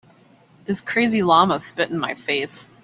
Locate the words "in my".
1.91-2.15